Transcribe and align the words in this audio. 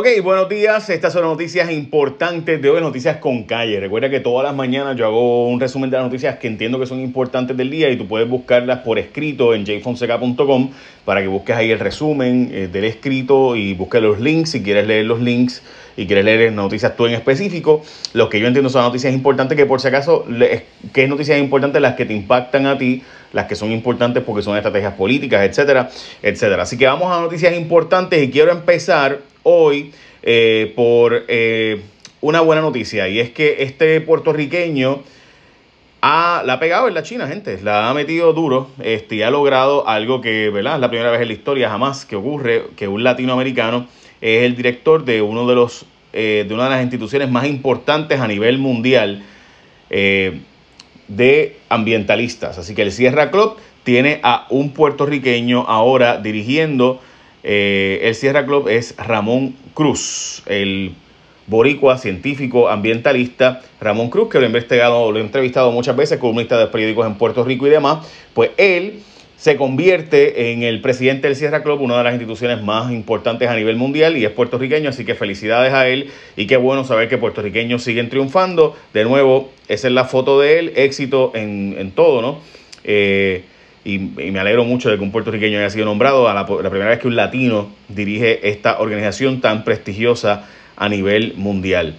Ok, 0.00 0.06
buenos 0.22 0.48
días. 0.48 0.88
Estas 0.88 1.12
son 1.12 1.24
noticias 1.24 1.70
importantes 1.70 2.62
de 2.62 2.70
hoy, 2.70 2.80
noticias 2.80 3.18
con 3.18 3.42
calle. 3.42 3.78
Recuerda 3.80 4.08
que 4.08 4.18
todas 4.18 4.46
las 4.46 4.56
mañanas 4.56 4.96
yo 4.96 5.04
hago 5.04 5.46
un 5.46 5.60
resumen 5.60 5.90
de 5.90 5.98
las 5.98 6.06
noticias 6.06 6.38
que 6.38 6.46
entiendo 6.46 6.80
que 6.80 6.86
son 6.86 7.00
importantes 7.00 7.54
del 7.54 7.68
día 7.68 7.90
y 7.90 7.98
tú 7.98 8.08
puedes 8.08 8.26
buscarlas 8.26 8.78
por 8.78 8.98
escrito 8.98 9.52
en 9.52 9.66
jfonseca.com 9.66 10.70
para 11.04 11.20
que 11.20 11.28
busques 11.28 11.54
ahí 11.54 11.70
el 11.70 11.78
resumen 11.78 12.48
eh, 12.50 12.68
del 12.72 12.84
escrito 12.84 13.56
y 13.56 13.74
busques 13.74 14.00
los 14.00 14.18
links 14.20 14.52
si 14.52 14.62
quieres 14.62 14.86
leer 14.86 15.04
los 15.04 15.20
links 15.20 15.62
y 15.98 16.06
quieres 16.06 16.24
leer 16.24 16.50
noticias 16.54 16.96
tú 16.96 17.04
en 17.04 17.12
específico. 17.12 17.82
Los 18.14 18.30
que 18.30 18.40
yo 18.40 18.46
entiendo 18.46 18.70
son 18.70 18.84
noticias 18.84 19.12
importantes 19.12 19.54
que 19.54 19.66
por 19.66 19.82
si 19.82 19.88
acaso, 19.88 20.24
¿qué 20.94 21.08
noticias 21.08 21.38
importantes? 21.38 21.82
Las 21.82 21.96
que 21.96 22.06
te 22.06 22.14
impactan 22.14 22.64
a 22.64 22.78
ti, 22.78 23.02
las 23.32 23.46
que 23.46 23.54
son 23.54 23.72
importantes 23.72 24.22
porque 24.24 24.42
son 24.42 24.56
estrategias 24.56 24.94
políticas, 24.94 25.48
etcétera, 25.48 25.90
etcétera. 26.22 26.62
Así 26.62 26.76
que 26.76 26.86
vamos 26.86 27.10
a 27.12 27.20
noticias 27.20 27.54
importantes 27.56 28.22
y 28.22 28.30
quiero 28.30 28.50
empezar 28.50 29.20
hoy 29.42 29.92
eh, 30.22 30.72
por 30.74 31.24
eh, 31.28 31.80
una 32.20 32.40
buena 32.40 32.62
noticia 32.62 33.08
y 33.08 33.20
es 33.20 33.30
que 33.30 33.62
este 33.62 34.00
puertorriqueño 34.00 35.02
ha, 36.02 36.42
la 36.44 36.54
ha 36.54 36.60
pegado 36.60 36.88
en 36.88 36.94
la 36.94 37.02
China, 37.02 37.26
gente, 37.26 37.58
la 37.62 37.90
ha 37.90 37.94
metido 37.94 38.32
duro 38.32 38.68
este, 38.82 39.16
y 39.16 39.22
ha 39.22 39.30
logrado 39.30 39.86
algo 39.86 40.20
que, 40.20 40.50
¿verdad? 40.50 40.74
Es 40.74 40.80
la 40.80 40.88
primera 40.88 41.10
vez 41.10 41.20
en 41.20 41.28
la 41.28 41.34
historia 41.34 41.68
jamás 41.70 42.04
que 42.04 42.16
ocurre 42.16 42.64
que 42.76 42.88
un 42.88 43.04
latinoamericano 43.04 43.86
es 44.20 44.44
el 44.44 44.56
director 44.56 45.04
de 45.04 45.22
uno 45.22 45.46
de 45.46 45.54
los 45.54 45.86
eh, 46.12 46.44
de 46.48 46.54
una 46.54 46.64
de 46.64 46.70
las 46.70 46.82
instituciones 46.82 47.30
más 47.30 47.46
importantes 47.46 48.18
a 48.18 48.26
nivel 48.26 48.58
mundial 48.58 49.22
de 51.10 51.58
ambientalistas. 51.68 52.58
Así 52.58 52.74
que 52.74 52.82
el 52.82 52.92
Sierra 52.92 53.30
Club 53.30 53.56
tiene 53.84 54.20
a 54.22 54.46
un 54.50 54.70
puertorriqueño 54.70 55.64
ahora 55.66 56.18
dirigiendo 56.18 57.00
eh, 57.42 58.00
el 58.02 58.14
Sierra 58.14 58.44
Club 58.44 58.68
es 58.68 58.94
Ramón 58.96 59.56
Cruz, 59.74 60.42
el 60.46 60.94
boricua 61.46 61.98
científico 61.98 62.68
ambientalista 62.68 63.62
Ramón 63.80 64.10
Cruz, 64.10 64.28
que 64.28 64.38
lo 64.38 64.44
he 64.44 64.46
investigado, 64.46 65.10
lo 65.10 65.18
he 65.18 65.22
entrevistado 65.22 65.72
muchas 65.72 65.96
veces, 65.96 66.18
columnista 66.18 66.58
de 66.58 66.66
periódicos 66.66 67.06
en 67.06 67.14
Puerto 67.14 67.42
Rico 67.42 67.66
y 67.66 67.70
demás, 67.70 68.06
pues 68.34 68.50
él 68.56 69.02
se 69.40 69.56
convierte 69.56 70.52
en 70.52 70.62
el 70.64 70.82
presidente 70.82 71.26
del 71.26 71.34
Sierra 71.34 71.62
Club, 71.62 71.80
una 71.80 71.96
de 71.96 72.04
las 72.04 72.12
instituciones 72.12 72.62
más 72.62 72.92
importantes 72.92 73.48
a 73.48 73.56
nivel 73.56 73.74
mundial 73.74 74.18
y 74.18 74.26
es 74.26 74.30
puertorriqueño, 74.32 74.90
así 74.90 75.06
que 75.06 75.14
felicidades 75.14 75.72
a 75.72 75.88
él 75.88 76.10
y 76.36 76.46
qué 76.46 76.58
bueno 76.58 76.84
saber 76.84 77.08
que 77.08 77.16
puertorriqueños 77.16 77.82
siguen 77.82 78.10
triunfando. 78.10 78.76
De 78.92 79.02
nuevo, 79.04 79.50
esa 79.66 79.88
es 79.88 79.94
la 79.94 80.04
foto 80.04 80.38
de 80.40 80.58
él, 80.58 80.72
éxito 80.76 81.32
en, 81.34 81.74
en 81.78 81.90
todo, 81.92 82.20
¿no? 82.20 82.40
Eh, 82.84 83.44
y, 83.82 83.98
me 83.98 84.38
alegro 84.40 84.66
mucho 84.66 84.90
de 84.90 84.98
que 84.98 85.02
un 85.02 85.10
puertorriqueño 85.10 85.58
haya 85.58 85.70
sido 85.70 85.86
nombrado 85.86 86.28
a 86.28 86.34
la, 86.34 86.44
primera 86.44 86.90
vez 86.90 86.98
que 86.98 87.08
un 87.08 87.16
latino 87.16 87.70
dirige 87.88 88.46
esta 88.46 88.78
organización 88.78 89.40
tan 89.40 89.64
prestigiosa 89.64 90.50
a 90.76 90.90
nivel 90.90 91.32
mundial. 91.36 91.94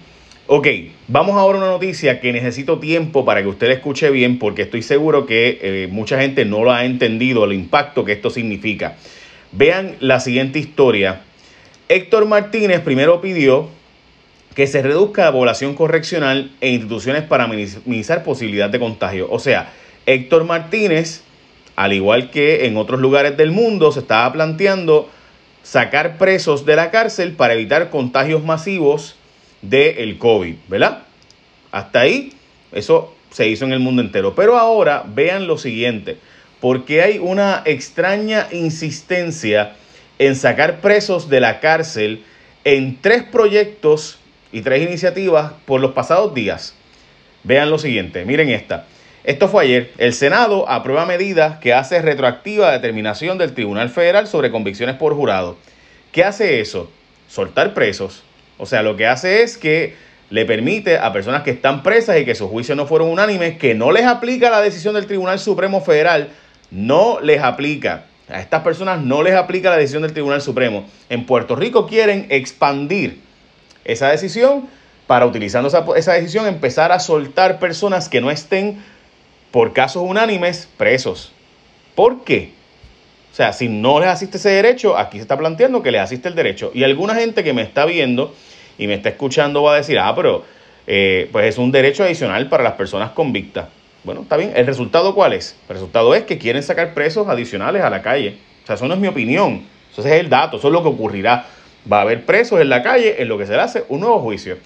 Ok, 0.46 0.66
vamos 1.08 1.36
ahora 1.36 1.58
a 1.58 1.60
una 1.62 1.70
noticia 1.70 2.20
que 2.20 2.32
necesito 2.32 2.78
tiempo 2.78 3.24
para 3.24 3.42
que 3.42 3.48
usted 3.48 3.68
la 3.68 3.74
escuche 3.74 4.10
bien 4.10 4.38
porque 4.38 4.62
estoy 4.62 4.82
seguro 4.82 5.24
que 5.24 5.58
eh, 5.62 5.88
mucha 5.90 6.20
gente 6.20 6.44
no 6.44 6.64
lo 6.64 6.72
ha 6.72 6.84
entendido, 6.84 7.44
el 7.44 7.52
impacto 7.52 8.04
que 8.04 8.12
esto 8.12 8.28
significa. 8.28 8.96
Vean 9.52 9.96
la 10.00 10.20
siguiente 10.20 10.58
historia. 10.58 11.22
Héctor 11.88 12.26
Martínez 12.26 12.80
primero 12.80 13.20
pidió 13.20 13.68
que 14.54 14.66
se 14.66 14.82
reduzca 14.82 15.24
la 15.24 15.32
población 15.32 15.74
correccional 15.74 16.50
e 16.60 16.70
instituciones 16.70 17.22
para 17.22 17.46
minimizar 17.46 18.24
posibilidad 18.24 18.68
de 18.68 18.80
contagio. 18.80 19.28
O 19.30 19.38
sea, 19.38 19.72
Héctor 20.06 20.44
Martínez 20.44 21.22
al 21.76 21.92
igual 21.92 22.30
que 22.30 22.66
en 22.66 22.76
otros 22.76 23.00
lugares 23.00 23.36
del 23.36 23.50
mundo, 23.50 23.92
se 23.92 24.00
estaba 24.00 24.32
planteando 24.32 25.08
sacar 25.62 26.18
presos 26.18 26.66
de 26.66 26.76
la 26.76 26.90
cárcel 26.90 27.32
para 27.32 27.54
evitar 27.54 27.90
contagios 27.90 28.44
masivos 28.44 29.16
del 29.62 30.18
COVID, 30.18 30.56
¿verdad? 30.68 31.04
Hasta 31.70 32.00
ahí, 32.00 32.32
eso 32.72 33.14
se 33.30 33.48
hizo 33.48 33.64
en 33.64 33.72
el 33.72 33.80
mundo 33.80 34.02
entero. 34.02 34.34
Pero 34.34 34.58
ahora 34.58 35.04
vean 35.06 35.46
lo 35.46 35.56
siguiente, 35.56 36.18
porque 36.60 37.02
hay 37.02 37.18
una 37.18 37.62
extraña 37.64 38.48
insistencia 38.52 39.72
en 40.18 40.36
sacar 40.36 40.80
presos 40.80 41.28
de 41.28 41.40
la 41.40 41.60
cárcel 41.60 42.24
en 42.64 43.00
tres 43.00 43.22
proyectos 43.22 44.18
y 44.52 44.60
tres 44.60 44.86
iniciativas 44.86 45.52
por 45.64 45.80
los 45.80 45.92
pasados 45.92 46.34
días. 46.34 46.74
Vean 47.42 47.70
lo 47.70 47.78
siguiente, 47.78 48.24
miren 48.24 48.50
esta. 48.50 48.86
Esto 49.24 49.48
fue 49.48 49.64
ayer. 49.64 49.92
El 49.98 50.14
Senado 50.14 50.68
aprueba 50.68 51.06
medidas 51.06 51.58
que 51.58 51.72
hace 51.72 52.02
retroactiva 52.02 52.72
determinación 52.72 53.38
del 53.38 53.54
Tribunal 53.54 53.88
Federal 53.88 54.26
sobre 54.26 54.50
convicciones 54.50 54.96
por 54.96 55.14
jurado. 55.14 55.56
¿Qué 56.10 56.24
hace 56.24 56.60
eso? 56.60 56.90
Soltar 57.28 57.72
presos. 57.72 58.22
O 58.62 58.66
sea, 58.66 58.84
lo 58.84 58.96
que 58.96 59.08
hace 59.08 59.42
es 59.42 59.58
que 59.58 59.96
le 60.30 60.44
permite 60.44 60.96
a 60.96 61.12
personas 61.12 61.42
que 61.42 61.50
están 61.50 61.82
presas 61.82 62.20
y 62.20 62.24
que 62.24 62.36
sus 62.36 62.48
juicios 62.48 62.76
no 62.76 62.86
fueron 62.86 63.08
unánimes, 63.08 63.58
que 63.58 63.74
no 63.74 63.90
les 63.90 64.06
aplica 64.06 64.50
la 64.50 64.60
decisión 64.60 64.94
del 64.94 65.08
Tribunal 65.08 65.40
Supremo 65.40 65.80
Federal, 65.80 66.28
no 66.70 67.18
les 67.18 67.42
aplica. 67.42 68.04
A 68.28 68.38
estas 68.38 68.62
personas 68.62 69.02
no 69.02 69.24
les 69.24 69.34
aplica 69.34 69.68
la 69.68 69.78
decisión 69.78 70.02
del 70.02 70.12
Tribunal 70.12 70.40
Supremo. 70.40 70.88
En 71.08 71.26
Puerto 71.26 71.56
Rico 71.56 71.88
quieren 71.88 72.28
expandir 72.30 73.18
esa 73.84 74.10
decisión 74.10 74.68
para, 75.08 75.26
utilizando 75.26 75.66
esa, 75.66 75.84
esa 75.96 76.12
decisión, 76.12 76.46
empezar 76.46 76.92
a 76.92 77.00
soltar 77.00 77.58
personas 77.58 78.08
que 78.08 78.20
no 78.20 78.30
estén 78.30 78.80
por 79.50 79.72
casos 79.72 80.04
unánimes 80.06 80.68
presos. 80.76 81.32
¿Por 81.96 82.22
qué? 82.22 82.52
O 83.32 83.34
sea, 83.34 83.54
si 83.54 83.68
no 83.68 83.98
les 83.98 84.10
asiste 84.10 84.36
ese 84.36 84.50
derecho, 84.50 84.98
aquí 84.98 85.16
se 85.16 85.22
está 85.22 85.38
planteando 85.38 85.82
que 85.82 85.90
les 85.90 86.02
asiste 86.02 86.28
el 86.28 86.34
derecho. 86.34 86.70
Y 86.74 86.84
alguna 86.84 87.14
gente 87.14 87.42
que 87.42 87.54
me 87.54 87.62
está 87.62 87.86
viendo 87.86 88.34
y 88.78 88.86
me 88.86 88.94
está 88.94 89.10
escuchando 89.10 89.62
va 89.62 89.74
a 89.74 89.76
decir, 89.76 89.98
ah, 89.98 90.12
pero 90.14 90.44
eh, 90.86 91.28
pues 91.32 91.46
es 91.46 91.58
un 91.58 91.70
derecho 91.72 92.04
adicional 92.04 92.48
para 92.48 92.62
las 92.62 92.74
personas 92.74 93.10
convictas. 93.12 93.68
Bueno, 94.04 94.22
está 94.22 94.36
bien. 94.36 94.52
¿El 94.56 94.66
resultado 94.66 95.14
cuál 95.14 95.32
es? 95.32 95.56
El 95.68 95.74
resultado 95.74 96.14
es 96.14 96.24
que 96.24 96.38
quieren 96.38 96.62
sacar 96.62 96.92
presos 96.92 97.28
adicionales 97.28 97.82
a 97.82 97.90
la 97.90 98.02
calle. 98.02 98.36
O 98.64 98.66
sea, 98.66 98.74
eso 98.74 98.86
no 98.88 98.94
es 98.94 99.00
mi 99.00 99.08
opinión. 99.08 99.62
Eso 99.92 100.00
es 100.00 100.12
el 100.14 100.28
dato, 100.28 100.56
eso 100.56 100.68
es 100.68 100.72
lo 100.72 100.82
que 100.82 100.88
ocurrirá. 100.88 101.46
Va 101.90 101.98
a 101.98 102.02
haber 102.02 102.24
presos 102.24 102.60
en 102.60 102.68
la 102.68 102.82
calle 102.82 103.22
en 103.22 103.28
lo 103.28 103.38
que 103.38 103.46
se 103.46 103.52
le 103.52 103.60
hace 103.60 103.84
un 103.88 104.00
nuevo 104.00 104.18
juicio. 104.20 104.56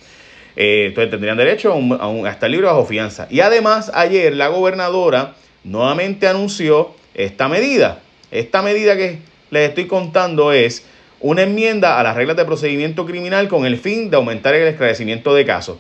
Eh, 0.55 0.87
entonces 0.87 1.11
tendrían 1.11 1.37
derecho 1.37 1.73
a, 1.73 1.75
un, 2.09 2.27
estar 2.27 2.49
libre 2.49 2.67
bajo 2.67 2.87
fianza. 2.87 3.27
Y 3.31 3.41
además 3.41 3.91
ayer 3.93 4.35
la 4.35 4.49
gobernadora 4.49 5.35
nuevamente 5.65 6.29
anunció 6.29 6.95
esta 7.15 7.49
medida. 7.49 8.01
Esta 8.31 8.63
medida 8.63 8.97
que 8.97 9.19
les 9.51 9.69
estoy 9.69 9.87
contando 9.87 10.53
es 10.53 10.87
una 11.21 11.43
enmienda 11.43 11.99
a 11.99 12.03
las 12.03 12.17
reglas 12.17 12.37
de 12.37 12.45
procedimiento 12.45 13.07
criminal 13.07 13.49
con 13.49 13.67
el 13.67 13.79
fin 13.79 14.11
de 14.11 14.17
aumentar 14.17 14.55
el 14.55 14.69
esclarecimiento 14.69 15.35
de 15.35 15.45
casos. 15.45 15.79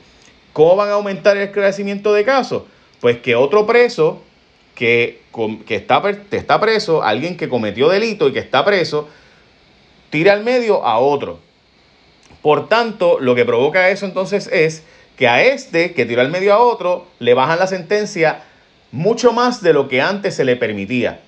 ¿Cómo 0.52 0.76
van 0.76 0.88
a 0.88 0.92
aumentar 0.92 1.36
el 1.36 1.44
esclarecimiento 1.44 2.12
de 2.14 2.24
casos? 2.24 2.62
Pues 3.00 3.19
que 3.19 3.34
otro 3.34 3.66
preso 3.66 4.22
que, 4.74 5.20
que 5.66 5.76
está, 5.76 6.02
está 6.30 6.60
preso, 6.60 7.02
alguien 7.02 7.36
que 7.36 7.48
cometió 7.48 7.88
delito 7.88 8.28
y 8.28 8.32
que 8.32 8.38
está 8.38 8.64
preso, 8.64 9.08
tire 10.10 10.30
al 10.30 10.44
medio 10.44 10.84
a 10.84 10.98
otro. 10.98 11.41
Por 12.41 12.68
tanto, 12.68 13.18
lo 13.20 13.34
que 13.34 13.44
provoca 13.44 13.91
eso 13.91 14.06
entonces 14.06 14.48
es 14.53 14.84
que 15.16 15.28
a 15.28 15.42
este 15.42 15.94
que 15.94 16.06
tiró 16.06 16.20
al 16.20 16.30
medio 16.30 16.54
a 16.54 16.58
otro 16.58 17.06
le 17.18 17.34
bajan 17.34 17.58
la 17.58 17.66
sentencia 17.66 18.42
mucho 18.92 19.32
más 19.32 19.62
de 19.62 19.72
lo 19.72 19.88
que 19.88 20.00
antes 20.00 20.34
se 20.34 20.44
le 20.44 20.56
permitía. 20.56 21.20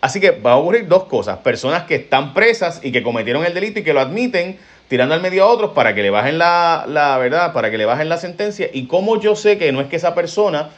Así 0.00 0.20
que 0.20 0.30
va 0.30 0.52
a 0.52 0.56
ocurrir 0.56 0.88
dos 0.88 1.04
cosas. 1.04 1.38
Personas 1.38 1.84
que 1.84 1.96
están 1.96 2.32
presas 2.32 2.80
y 2.82 2.92
que 2.92 3.02
cometieron 3.02 3.44
el 3.44 3.52
delito 3.52 3.80
y 3.80 3.82
que 3.82 3.92
lo 3.92 4.00
admiten 4.00 4.58
tirando 4.88 5.14
al 5.14 5.20
medio 5.20 5.44
a 5.44 5.46
otros 5.46 5.72
para 5.72 5.94
que 5.94 6.02
le 6.02 6.10
bajen 6.10 6.38
la, 6.38 6.84
la 6.88 7.16
verdad, 7.18 7.52
para 7.52 7.70
que 7.70 7.78
le 7.78 7.84
bajen 7.84 8.08
la 8.08 8.16
sentencia. 8.16 8.68
Y 8.72 8.86
como 8.86 9.20
yo 9.20 9.36
sé 9.36 9.58
que 9.58 9.70
no 9.72 9.80
es 9.80 9.88
que 9.88 9.96
esa 9.96 10.14
persona 10.14 10.70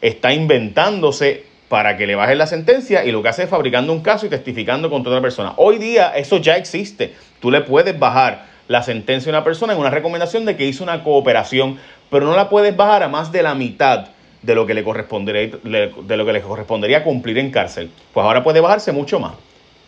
está 0.00 0.32
inventándose 0.32 1.44
para 1.68 1.96
que 1.96 2.06
le 2.06 2.14
bajen 2.14 2.38
la 2.38 2.46
sentencia 2.46 3.04
y 3.04 3.12
lo 3.12 3.22
que 3.22 3.28
hace 3.28 3.44
es 3.44 3.48
fabricando 3.48 3.92
un 3.92 4.02
caso 4.02 4.26
y 4.26 4.28
testificando 4.28 4.90
contra 4.90 5.10
otra 5.10 5.22
persona. 5.22 5.54
Hoy 5.56 5.78
día 5.78 6.12
eso 6.16 6.38
ya 6.38 6.56
existe. 6.56 7.14
Tú 7.40 7.50
le 7.50 7.60
puedes 7.60 7.98
bajar 7.98 8.46
la 8.68 8.82
sentencia 8.82 9.30
de 9.30 9.38
una 9.38 9.44
persona 9.44 9.72
en 9.72 9.78
una 9.78 9.90
recomendación 9.90 10.44
de 10.44 10.56
que 10.56 10.66
hizo 10.66 10.82
una 10.82 11.04
cooperación, 11.04 11.78
pero 12.10 12.26
no 12.26 12.36
la 12.36 12.48
puedes 12.48 12.76
bajar 12.76 13.02
a 13.02 13.08
más 13.08 13.32
de 13.32 13.42
la 13.42 13.54
mitad 13.54 14.08
de 14.42 14.54
lo 14.54 14.66
que 14.66 14.74
le 14.74 14.84
correspondería, 14.84 15.56
de 15.62 16.16
lo 16.16 16.26
que 16.26 16.32
le 16.32 16.42
correspondería 16.42 17.04
cumplir 17.04 17.38
en 17.38 17.50
cárcel. 17.50 17.90
Pues 18.12 18.24
ahora 18.24 18.42
puede 18.42 18.60
bajarse 18.60 18.92
mucho 18.92 19.20
más. 19.20 19.34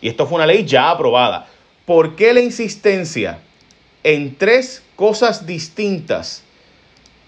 Y 0.00 0.08
esto 0.08 0.26
fue 0.26 0.36
una 0.36 0.46
ley 0.46 0.64
ya 0.64 0.90
aprobada. 0.90 1.46
¿Por 1.84 2.16
qué 2.16 2.32
la 2.32 2.40
insistencia 2.40 3.40
en 4.02 4.36
tres 4.36 4.82
cosas 4.96 5.46
distintas 5.46 6.44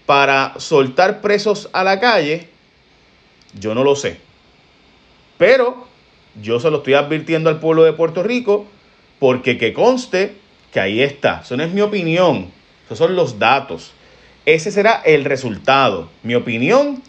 para 0.05 0.53
soltar 0.57 1.21
presos 1.21 1.69
a 1.73 1.83
la 1.83 1.99
calle? 1.99 2.49
Yo 3.59 3.75
no 3.75 3.83
lo 3.83 3.95
sé. 3.95 4.17
Pero 5.37 5.87
yo 6.41 6.59
se 6.59 6.69
lo 6.69 6.77
estoy 6.77 6.93
advirtiendo 6.93 7.49
al 7.49 7.59
pueblo 7.59 7.83
de 7.83 7.93
Puerto 7.93 8.23
Rico 8.23 8.65
porque 9.19 9.57
que 9.57 9.73
conste 9.73 10.35
que 10.71 10.79
ahí 10.79 11.01
está. 11.01 11.41
Eso 11.43 11.57
no 11.57 11.63
es 11.63 11.71
mi 11.71 11.81
opinión, 11.81 12.51
esos 12.85 12.97
son 12.97 13.15
los 13.15 13.39
datos. 13.39 13.93
Ese 14.45 14.71
será 14.71 15.01
el 15.05 15.25
resultado. 15.25 16.09
Mi 16.23 16.35
opinión 16.35 17.03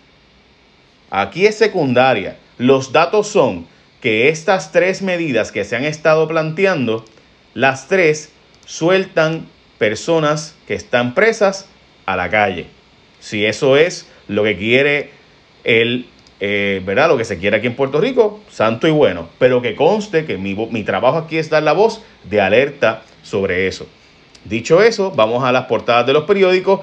aquí 1.11 1.47
es 1.47 1.57
secundaria. 1.57 2.37
Los 2.59 2.93
datos 2.93 3.29
son 3.29 3.67
que 4.01 4.29
estas 4.29 4.73
tres 4.73 5.03
medidas 5.03 5.53
que 5.53 5.65
se 5.65 5.77
han 5.77 5.85
estado 5.85 6.29
planteando, 6.29 7.05
las 7.55 7.89
tres 7.89 8.33
sueltan 8.65 9.47
personas 9.79 10.55
que 10.67 10.75
están 10.75 11.15
presas 11.15 11.69
a 12.07 12.17
la 12.17 12.31
calle. 12.31 12.67
Si 13.21 13.45
eso 13.45 13.77
es 13.77 14.09
lo 14.29 14.45
que 14.45 14.57
quiere 14.57 15.11
el, 15.65 16.07
eh, 16.41 16.83
¿verdad? 16.85 17.09
Lo 17.09 17.17
que 17.17 17.25
se 17.25 17.39
quiere 17.39 17.57
aquí 17.57 17.67
en 17.67 17.75
Puerto 17.77 18.01
Rico, 18.01 18.41
santo 18.49 18.87
y 18.87 18.91
bueno. 18.91 19.29
Pero 19.39 19.63
que 19.63 19.75
conste 19.75 20.25
que 20.25 20.37
mi, 20.37 20.55
mi 20.55 20.85
trabajo 20.85 21.19
aquí 21.19 21.39
es 21.39 21.51
dar 21.51 21.63
la 21.63 21.73
voz 21.73 22.03
de 22.25 22.41
alerta 22.41 23.03
sobre 23.23 23.67
eso. 23.67 23.87
Dicho 24.45 24.83
eso, 24.83 25.11
vamos 25.11 25.45
a 25.45 25.53
las 25.53 25.67
portadas 25.67 26.07
de 26.07 26.13
los 26.13 26.25
periódicos. 26.25 26.81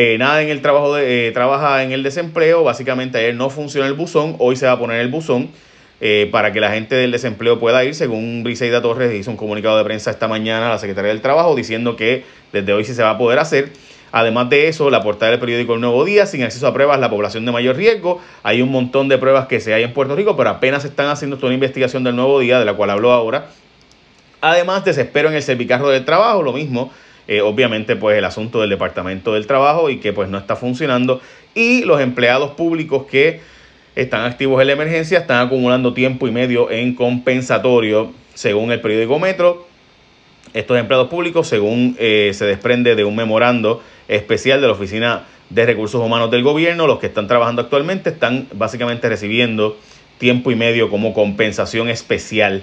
Eh, 0.00 0.16
nada 0.16 0.40
en 0.42 0.48
el 0.48 0.62
trabajo 0.62 0.94
de, 0.94 1.26
eh, 1.26 1.32
trabaja 1.32 1.82
en 1.82 1.90
el 1.90 2.04
desempleo. 2.04 2.62
Básicamente 2.62 3.18
ayer 3.18 3.34
no 3.34 3.50
funciona 3.50 3.88
el 3.88 3.94
buzón. 3.94 4.36
Hoy 4.38 4.54
se 4.54 4.64
va 4.64 4.70
a 4.70 4.78
poner 4.78 5.00
el 5.00 5.08
buzón 5.08 5.50
eh, 6.00 6.28
para 6.30 6.52
que 6.52 6.60
la 6.60 6.70
gente 6.70 6.94
del 6.94 7.10
desempleo 7.10 7.58
pueda 7.58 7.82
ir. 7.82 7.96
Según 7.96 8.44
Briseida 8.44 8.80
Torres 8.80 9.12
hizo 9.12 9.32
un 9.32 9.36
comunicado 9.36 9.76
de 9.76 9.82
prensa 9.82 10.12
esta 10.12 10.28
mañana 10.28 10.68
a 10.68 10.70
la 10.70 10.78
Secretaría 10.78 11.08
del 11.08 11.20
Trabajo 11.20 11.56
diciendo 11.56 11.96
que 11.96 12.22
desde 12.52 12.72
hoy 12.72 12.84
sí 12.84 12.94
se 12.94 13.02
va 13.02 13.10
a 13.10 13.18
poder 13.18 13.40
hacer. 13.40 13.72
Además 14.12 14.48
de 14.50 14.68
eso, 14.68 14.88
la 14.88 15.02
portada 15.02 15.32
del 15.32 15.40
periódico 15.40 15.74
El 15.74 15.80
Nuevo 15.80 16.04
Día, 16.04 16.26
sin 16.26 16.44
acceso 16.44 16.68
a 16.68 16.72
pruebas, 16.72 17.00
la 17.00 17.10
población 17.10 17.44
de 17.44 17.50
mayor 17.50 17.74
riesgo. 17.74 18.22
Hay 18.44 18.62
un 18.62 18.70
montón 18.70 19.08
de 19.08 19.18
pruebas 19.18 19.48
que 19.48 19.58
se 19.58 19.74
hay 19.74 19.82
en 19.82 19.92
Puerto 19.92 20.14
Rico, 20.14 20.36
pero 20.36 20.50
apenas 20.50 20.84
están 20.84 21.08
haciendo 21.08 21.38
toda 21.38 21.48
una 21.48 21.54
investigación 21.54 22.04
del 22.04 22.14
Nuevo 22.14 22.38
Día, 22.38 22.60
de 22.60 22.64
la 22.64 22.74
cual 22.74 22.90
hablo 22.90 23.10
ahora. 23.10 23.48
Además, 24.40 24.84
desespero 24.84 25.28
en 25.28 25.34
el 25.34 25.42
servicarro 25.42 25.88
del 25.88 26.04
trabajo, 26.04 26.44
lo 26.44 26.52
mismo. 26.52 26.92
Eh, 27.28 27.42
obviamente, 27.42 27.94
pues 27.94 28.16
el 28.16 28.24
asunto 28.24 28.62
del 28.62 28.70
Departamento 28.70 29.34
del 29.34 29.46
Trabajo 29.46 29.90
y 29.90 29.98
que 29.98 30.14
pues 30.14 30.30
no 30.30 30.38
está 30.38 30.56
funcionando. 30.56 31.20
Y 31.54 31.84
los 31.84 32.00
empleados 32.00 32.52
públicos 32.52 33.04
que 33.04 33.40
están 33.94 34.24
activos 34.24 34.60
en 34.62 34.68
la 34.68 34.72
emergencia 34.72 35.18
están 35.18 35.46
acumulando 35.46 35.92
tiempo 35.92 36.26
y 36.26 36.30
medio 36.30 36.70
en 36.70 36.94
compensatorio, 36.94 38.12
según 38.32 38.72
el 38.72 38.80
periódico 38.80 39.18
Metro. 39.18 39.68
Estos 40.54 40.78
empleados 40.78 41.08
públicos, 41.08 41.46
según 41.46 41.96
eh, 41.98 42.30
se 42.32 42.46
desprende 42.46 42.94
de 42.94 43.04
un 43.04 43.14
memorando 43.14 43.82
especial 44.08 44.62
de 44.62 44.66
la 44.66 44.72
Oficina 44.72 45.26
de 45.50 45.66
Recursos 45.66 46.00
Humanos 46.00 46.30
del 46.30 46.42
Gobierno, 46.42 46.86
los 46.86 46.98
que 46.98 47.06
están 47.06 47.26
trabajando 47.26 47.60
actualmente 47.60 48.10
están 48.10 48.46
básicamente 48.54 49.06
recibiendo 49.08 49.76
tiempo 50.16 50.50
y 50.50 50.56
medio 50.56 50.88
como 50.88 51.12
compensación 51.12 51.90
especial 51.90 52.62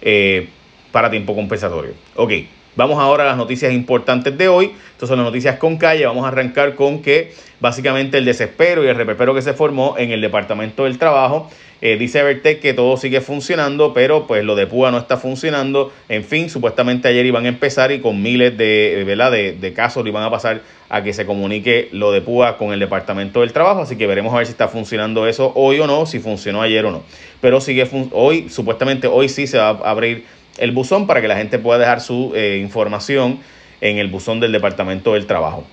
eh, 0.00 0.48
para 0.92 1.10
tiempo 1.10 1.34
compensatorio. 1.34 1.92
Ok, 2.16 2.32
vamos 2.76 2.98
ahora 2.98 3.24
a 3.24 3.26
las 3.26 3.36
noticias 3.36 3.72
importantes 3.72 4.36
de 4.36 4.48
hoy. 4.48 4.72
Estas 4.92 5.08
son 5.08 5.18
las 5.18 5.26
noticias 5.26 5.58
con 5.58 5.76
calle. 5.76 6.06
Vamos 6.06 6.24
a 6.24 6.28
arrancar 6.28 6.74
con 6.74 7.02
que 7.02 7.32
básicamente 7.60 8.18
el 8.18 8.24
desespero 8.24 8.84
y 8.84 8.88
el 8.88 8.96
reperpero 8.96 9.34
que 9.34 9.42
se 9.42 9.52
formó 9.52 9.96
en 9.98 10.10
el 10.10 10.20
Departamento 10.20 10.84
del 10.84 10.98
Trabajo. 10.98 11.50
Eh, 11.80 11.96
dice 11.96 12.22
Vertec 12.24 12.60
que 12.60 12.74
todo 12.74 12.96
sigue 12.96 13.20
funcionando, 13.20 13.94
pero 13.94 14.26
pues 14.26 14.44
lo 14.44 14.56
de 14.56 14.66
Púa 14.66 14.90
no 14.90 14.98
está 14.98 15.16
funcionando. 15.16 15.92
En 16.08 16.24
fin, 16.24 16.50
supuestamente 16.50 17.06
ayer 17.06 17.24
iban 17.24 17.44
a 17.44 17.48
empezar 17.48 17.92
y 17.92 18.00
con 18.00 18.20
miles 18.20 18.56
de, 18.58 19.04
¿verdad? 19.06 19.30
de, 19.30 19.72
casos 19.74 20.04
iban 20.06 20.24
a 20.24 20.30
pasar 20.30 20.62
a 20.88 21.04
que 21.04 21.12
se 21.12 21.24
comunique 21.24 21.88
lo 21.92 22.10
de 22.10 22.20
Púa 22.20 22.56
con 22.56 22.72
el 22.72 22.80
Departamento 22.80 23.42
del 23.42 23.52
Trabajo. 23.52 23.82
Así 23.82 23.96
que 23.96 24.08
veremos 24.08 24.34
a 24.34 24.38
ver 24.38 24.46
si 24.46 24.52
está 24.52 24.66
funcionando 24.66 25.28
eso 25.28 25.52
hoy 25.54 25.78
o 25.78 25.86
no, 25.86 26.06
si 26.06 26.18
funcionó 26.18 26.62
ayer 26.62 26.84
o 26.84 26.90
no. 26.90 27.04
Pero 27.40 27.60
sigue 27.60 27.88
hoy, 28.10 28.48
supuestamente 28.48 29.06
hoy 29.06 29.28
sí 29.28 29.46
se 29.46 29.58
va 29.58 29.68
a 29.68 29.90
abrir 29.90 30.24
el 30.58 30.72
buzón 30.72 31.06
para 31.06 31.20
que 31.20 31.28
la 31.28 31.36
gente 31.36 31.58
pueda 31.58 31.78
dejar 31.78 32.00
su 32.00 32.32
eh, 32.34 32.58
información 32.62 33.40
en 33.80 33.98
el 33.98 34.08
buzón 34.08 34.40
del 34.40 34.52
Departamento 34.52 35.14
del 35.14 35.26
Trabajo. 35.26 35.64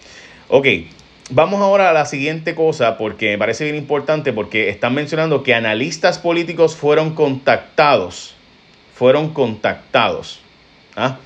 Ok, 0.47 0.67
vamos 1.29 1.61
ahora 1.61 1.89
a 1.89 1.93
la 1.93 2.05
siguiente 2.05 2.55
cosa 2.55 2.97
porque 2.97 3.31
me 3.31 3.37
parece 3.37 3.63
bien 3.63 3.75
importante 3.75 4.33
porque 4.33 4.69
están 4.69 4.93
mencionando 4.93 5.43
que 5.43 5.53
analistas 5.53 6.19
políticos 6.19 6.75
fueron 6.75 7.15
contactados, 7.15 8.35
fueron 8.93 9.33
contactados. 9.33 10.41
¿ah? 10.95 11.17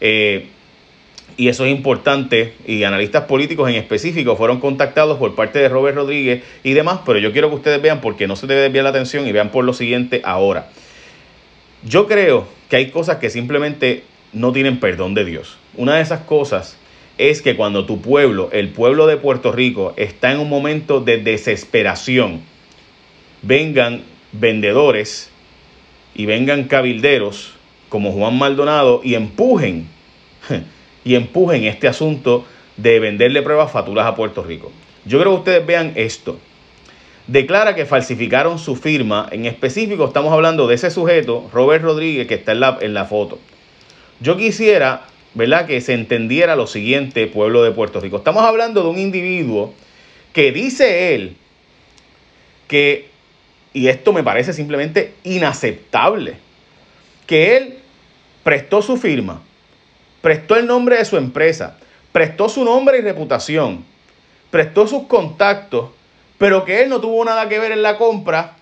Eh, 0.00 0.48
y 1.36 1.48
eso 1.48 1.64
es 1.64 1.72
importante, 1.72 2.54
y 2.66 2.84
analistas 2.84 3.24
políticos 3.24 3.68
en 3.68 3.76
específico 3.76 4.36
fueron 4.36 4.60
contactados 4.60 5.18
por 5.18 5.34
parte 5.34 5.58
de 5.58 5.68
Robert 5.68 5.96
Rodríguez 5.96 6.44
y 6.62 6.74
demás, 6.74 7.00
pero 7.04 7.18
yo 7.18 7.32
quiero 7.32 7.48
que 7.48 7.56
ustedes 7.56 7.82
vean 7.82 8.00
porque 8.00 8.28
no 8.28 8.36
se 8.36 8.46
debe 8.46 8.62
desviar 8.62 8.84
la 8.84 8.90
atención 8.90 9.26
y 9.26 9.32
vean 9.32 9.50
por 9.50 9.64
lo 9.64 9.72
siguiente 9.72 10.20
ahora. 10.24 10.68
Yo 11.86 12.06
creo 12.06 12.46
que 12.70 12.76
hay 12.76 12.90
cosas 12.90 13.18
que 13.18 13.28
simplemente 13.28 14.04
no 14.32 14.52
tienen 14.52 14.80
perdón 14.80 15.12
de 15.12 15.26
Dios. 15.26 15.58
Una 15.76 15.96
de 15.96 16.02
esas 16.02 16.20
cosas 16.20 16.78
es 17.18 17.42
que 17.42 17.56
cuando 17.56 17.84
tu 17.84 18.00
pueblo, 18.00 18.48
el 18.52 18.70
pueblo 18.70 19.06
de 19.06 19.18
Puerto 19.18 19.52
Rico, 19.52 19.92
está 19.96 20.32
en 20.32 20.40
un 20.40 20.48
momento 20.48 21.00
de 21.00 21.18
desesperación, 21.18 22.40
vengan 23.42 24.02
vendedores 24.32 25.30
y 26.14 26.24
vengan 26.24 26.64
cabilderos 26.64 27.52
como 27.90 28.12
Juan 28.12 28.38
Maldonado 28.38 29.02
y 29.04 29.14
empujen, 29.14 29.86
y 31.04 31.16
empujen 31.16 31.64
este 31.64 31.86
asunto 31.86 32.46
de 32.78 32.98
venderle 32.98 33.42
pruebas 33.42 33.70
faturas 33.70 34.06
a 34.06 34.14
Puerto 34.14 34.42
Rico. 34.42 34.72
Yo 35.04 35.20
creo 35.20 35.32
que 35.32 35.38
ustedes 35.38 35.66
vean 35.66 35.92
esto 35.96 36.38
declara 37.26 37.74
que 37.74 37.86
falsificaron 37.86 38.58
su 38.58 38.76
firma. 38.76 39.28
En 39.30 39.46
específico, 39.46 40.04
estamos 40.04 40.32
hablando 40.32 40.66
de 40.66 40.74
ese 40.74 40.90
sujeto, 40.90 41.48
Robert 41.52 41.82
Rodríguez, 41.82 42.26
que 42.26 42.34
está 42.34 42.52
en 42.52 42.60
la, 42.60 42.78
en 42.80 42.94
la 42.94 43.06
foto. 43.06 43.38
Yo 44.20 44.36
quisiera, 44.36 45.06
¿verdad?, 45.34 45.66
que 45.66 45.80
se 45.80 45.94
entendiera 45.94 46.56
lo 46.56 46.66
siguiente, 46.66 47.26
pueblo 47.26 47.62
de 47.62 47.70
Puerto 47.70 48.00
Rico. 48.00 48.18
Estamos 48.18 48.44
hablando 48.44 48.82
de 48.82 48.88
un 48.88 48.98
individuo 48.98 49.74
que 50.32 50.52
dice 50.52 51.14
él 51.14 51.36
que, 52.68 53.08
y 53.72 53.88
esto 53.88 54.12
me 54.12 54.22
parece 54.22 54.52
simplemente 54.52 55.14
inaceptable, 55.24 56.36
que 57.26 57.56
él 57.56 57.78
prestó 58.42 58.82
su 58.82 58.96
firma, 58.96 59.42
prestó 60.20 60.56
el 60.56 60.66
nombre 60.66 60.96
de 60.98 61.04
su 61.04 61.16
empresa, 61.16 61.78
prestó 62.12 62.48
su 62.48 62.64
nombre 62.64 62.98
y 62.98 63.00
reputación, 63.00 63.84
prestó 64.50 64.86
sus 64.86 65.04
contactos 65.04 65.90
pero 66.38 66.64
que 66.64 66.82
él 66.82 66.88
no 66.88 67.00
tuvo 67.00 67.24
nada 67.24 67.48
que 67.48 67.58
ver 67.58 67.72
en 67.72 67.82
la 67.82 67.96
compra 67.96 68.56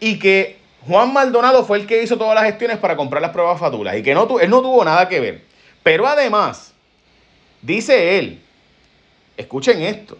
y 0.00 0.18
que 0.18 0.58
Juan 0.86 1.12
Maldonado 1.12 1.64
fue 1.64 1.78
el 1.78 1.86
que 1.86 2.02
hizo 2.02 2.16
todas 2.16 2.34
las 2.34 2.44
gestiones 2.44 2.78
para 2.78 2.96
comprar 2.96 3.20
las 3.20 3.32
pruebas 3.32 3.60
fatulas 3.60 3.96
y 3.96 4.02
que 4.02 4.14
no, 4.14 4.40
él 4.40 4.50
no 4.50 4.62
tuvo 4.62 4.84
nada 4.84 5.08
que 5.08 5.20
ver. 5.20 5.42
Pero 5.82 6.06
además, 6.06 6.72
dice 7.62 8.18
él, 8.18 8.40
escuchen 9.36 9.82
esto, 9.82 10.16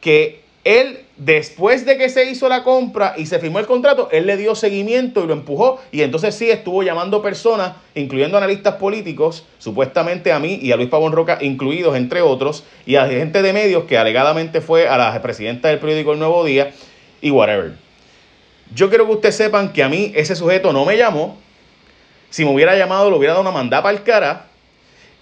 que 0.00 0.42
él, 0.64 1.03
después 1.16 1.86
de 1.86 1.96
que 1.96 2.08
se 2.08 2.30
hizo 2.30 2.48
la 2.48 2.62
compra 2.62 3.14
y 3.16 3.26
se 3.26 3.38
firmó 3.38 3.58
el 3.58 3.66
contrato, 3.66 4.08
él 4.10 4.26
le 4.26 4.36
dio 4.36 4.54
seguimiento 4.54 5.22
y 5.22 5.26
lo 5.26 5.32
empujó. 5.32 5.80
Y 5.92 6.02
entonces 6.02 6.34
sí 6.34 6.50
estuvo 6.50 6.82
llamando 6.82 7.22
personas, 7.22 7.74
incluyendo 7.94 8.36
analistas 8.36 8.74
políticos, 8.76 9.46
supuestamente 9.58 10.32
a 10.32 10.38
mí 10.38 10.58
y 10.60 10.72
a 10.72 10.76
Luis 10.76 10.88
Pavón 10.88 11.12
Roca, 11.12 11.38
incluidos 11.40 11.96
entre 11.96 12.22
otros, 12.22 12.64
y 12.86 12.96
a 12.96 13.06
gente 13.06 13.42
de 13.42 13.52
medios 13.52 13.84
que 13.84 13.98
alegadamente 13.98 14.60
fue 14.60 14.88
a 14.88 14.96
la 14.96 15.22
presidenta 15.22 15.68
del 15.68 15.78
periódico 15.78 16.12
El 16.12 16.18
Nuevo 16.18 16.44
Día 16.44 16.72
y 17.20 17.30
whatever. 17.30 17.72
Yo 18.74 18.88
quiero 18.88 19.06
que 19.06 19.12
ustedes 19.12 19.36
sepan 19.36 19.72
que 19.72 19.82
a 19.82 19.88
mí 19.88 20.12
ese 20.14 20.34
sujeto 20.34 20.72
no 20.72 20.84
me 20.84 20.96
llamó. 20.96 21.38
Si 22.30 22.44
me 22.44 22.52
hubiera 22.52 22.76
llamado, 22.76 23.10
lo 23.10 23.18
hubiera 23.18 23.34
dado 23.34 23.42
una 23.42 23.52
mandada 23.52 23.82
para 23.82 23.96
el 23.96 24.02
cara 24.02 24.46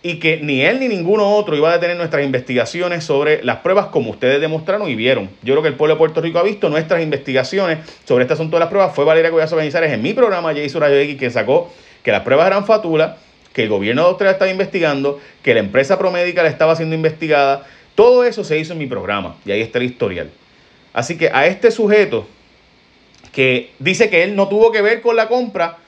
y 0.02 0.16
que 0.16 0.38
ni 0.38 0.62
él 0.62 0.80
ni 0.80 0.88
ninguno 0.88 1.36
otro 1.36 1.56
iba 1.56 1.70
a 1.70 1.74
detener 1.74 1.96
nuestras 1.96 2.24
investigaciones 2.24 3.04
sobre 3.04 3.42
las 3.44 3.58
pruebas 3.58 3.86
como 3.86 4.10
ustedes 4.10 4.40
demostraron 4.40 4.88
y 4.88 4.96
vieron. 4.96 5.30
Yo 5.42 5.54
creo 5.54 5.62
que 5.62 5.68
el 5.68 5.74
pueblo 5.74 5.94
de 5.94 5.98
Puerto 5.98 6.20
Rico 6.20 6.40
ha 6.40 6.42
visto 6.42 6.68
nuestras 6.68 7.02
investigaciones 7.02 7.78
sobre 8.04 8.22
este 8.24 8.34
asunto 8.34 8.56
de 8.56 8.60
las 8.60 8.68
pruebas. 8.68 8.94
Fue 8.94 9.04
Valeria 9.04 9.30
Collazo 9.30 9.54
Organizares 9.54 9.92
en 9.92 10.02
mi 10.02 10.12
programa 10.12 10.52
Jay 10.52 10.66
Radio 10.68 10.98
X 10.98 11.16
que 11.18 11.30
sacó 11.30 11.72
que 12.02 12.10
las 12.10 12.22
pruebas 12.22 12.48
eran 12.48 12.66
fatulas, 12.66 13.16
que 13.52 13.62
el 13.62 13.68
gobierno 13.68 14.02
de 14.02 14.08
Australia 14.08 14.32
estaba 14.32 14.50
investigando, 14.50 15.20
que 15.42 15.54
la 15.54 15.60
empresa 15.60 15.98
Promédica 15.98 16.44
estaba 16.46 16.74
siendo 16.74 16.96
investigada. 16.96 17.64
Todo 17.94 18.24
eso 18.24 18.42
se 18.42 18.58
hizo 18.58 18.72
en 18.72 18.80
mi 18.80 18.86
programa 18.86 19.36
y 19.44 19.52
ahí 19.52 19.60
está 19.60 19.78
el 19.78 19.84
historial. 19.84 20.30
Así 20.92 21.16
que 21.16 21.30
a 21.32 21.46
este 21.46 21.70
sujeto 21.70 22.26
que 23.32 23.70
dice 23.78 24.10
que 24.10 24.24
él 24.24 24.34
no 24.34 24.48
tuvo 24.48 24.72
que 24.72 24.82
ver 24.82 25.00
con 25.00 25.14
la 25.14 25.28
compra 25.28 25.78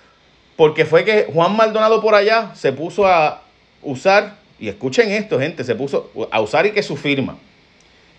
porque 0.57 0.85
fue 0.85 1.05
que 1.05 1.25
Juan 1.25 1.57
Maldonado 1.57 2.01
por 2.01 2.15
allá 2.15 2.53
se 2.55 2.73
puso 2.73 3.07
a 3.07 3.44
usar, 3.85 4.37
y 4.59 4.69
escuchen 4.69 5.11
esto, 5.11 5.39
gente, 5.39 5.65
se 5.65 5.75
puso 5.75 6.11
a 6.31 6.41
usar 6.41 6.67
y 6.67 6.73
que 6.73 6.83
su 6.83 6.97
firma, 6.97 7.39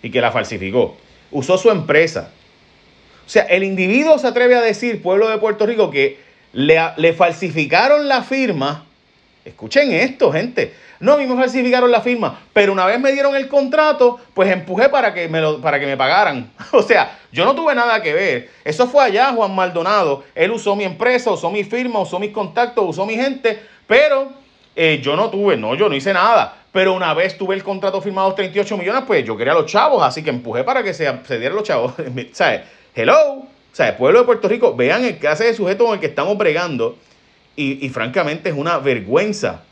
y 0.02 0.10
que 0.10 0.20
la 0.20 0.32
falsificó. 0.32 0.96
Usó 1.30 1.58
su 1.58 1.70
empresa. 1.70 2.30
O 3.26 3.28
sea, 3.28 3.42
el 3.44 3.64
individuo 3.64 4.18
se 4.18 4.28
atreve 4.28 4.54
a 4.54 4.60
decir, 4.60 5.02
pueblo 5.02 5.28
de 5.28 5.38
Puerto 5.38 5.66
Rico, 5.66 5.90
que 5.90 6.18
le, 6.52 6.78
le 6.96 7.12
falsificaron 7.12 8.08
la 8.08 8.22
firma. 8.22 8.86
Escuchen 9.44 9.92
esto, 9.92 10.32
gente. 10.32 10.72
No, 10.98 11.12
a 11.12 11.16
mí 11.18 11.26
me 11.26 11.36
falsificaron 11.36 11.90
la 11.90 12.00
firma, 12.00 12.40
pero 12.52 12.72
una 12.72 12.86
vez 12.86 12.98
me 12.98 13.12
dieron 13.12 13.36
el 13.36 13.48
contrato, 13.48 14.18
pues 14.32 14.50
empujé 14.50 14.88
para 14.88 15.12
que 15.12 15.28
me, 15.28 15.40
lo, 15.40 15.60
para 15.60 15.78
que 15.78 15.86
me 15.86 15.96
pagaran. 15.96 16.50
O 16.72 16.82
sea, 16.82 17.18
yo 17.32 17.44
no 17.44 17.54
tuve 17.54 17.74
nada 17.74 18.02
que 18.02 18.12
ver. 18.12 18.50
Eso 18.64 18.86
fue 18.86 19.04
allá, 19.04 19.32
Juan 19.32 19.54
Maldonado. 19.54 20.24
Él 20.34 20.50
usó 20.50 20.74
mi 20.74 20.84
empresa, 20.84 21.30
usó 21.30 21.50
mi 21.50 21.64
firma, 21.64 22.00
usó 22.00 22.18
mis 22.18 22.30
contactos, 22.30 22.84
usó 22.88 23.04
mi 23.06 23.14
gente, 23.14 23.60
pero 23.86 24.30
eh, 24.76 25.00
yo 25.02 25.16
no 25.16 25.30
tuve, 25.30 25.56
no, 25.56 25.74
yo 25.74 25.88
no 25.88 25.96
hice 25.96 26.12
nada. 26.12 26.54
Pero 26.70 26.92
una 26.92 27.14
vez 27.14 27.38
tuve 27.38 27.54
el 27.54 27.64
contrato 27.64 28.02
firmado 28.02 28.34
38 28.34 28.76
millones, 28.76 29.04
pues 29.06 29.24
yo 29.24 29.34
quería 29.36 29.54
los 29.54 29.64
chavos, 29.64 30.02
así 30.02 30.22
que 30.22 30.28
empujé 30.28 30.62
para 30.62 30.82
que 30.82 30.92
se, 30.92 31.10
se 31.24 31.38
dieran 31.38 31.56
los 31.56 31.64
chavos. 31.64 31.94
¿Sabes? 32.32 32.60
Hello. 32.94 33.46
O 33.78 33.82
el 33.82 33.94
pueblo 33.94 34.20
de 34.20 34.24
Puerto 34.24 34.48
Rico, 34.48 34.74
vean 34.74 35.04
el 35.04 35.18
clase 35.18 35.44
de 35.44 35.54
sujeto 35.54 35.84
con 35.84 35.94
el 35.94 36.00
que 36.00 36.06
estamos 36.06 36.36
bregando. 36.38 36.96
Y, 37.58 37.88
francamente 37.88 38.50
es 38.50 38.54
una 38.54 38.76
vergüenza 38.78 39.62